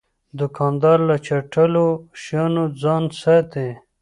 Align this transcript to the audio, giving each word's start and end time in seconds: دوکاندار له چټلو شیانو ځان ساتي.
دوکاندار 0.39 0.99
له 1.09 1.15
چټلو 1.27 1.85
شیانو 2.21 2.63
ځان 2.81 3.03
ساتي. 3.21 3.69